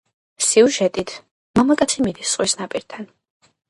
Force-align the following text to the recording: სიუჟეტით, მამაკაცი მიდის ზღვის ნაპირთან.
სიუჟეტით, 0.45 1.13
მამაკაცი 1.61 2.09
მიდის 2.09 2.35
ზღვის 2.35 2.61
ნაპირთან. 2.65 3.11